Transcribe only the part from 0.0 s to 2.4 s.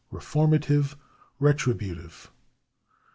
3. Reformative. 4. Retributive.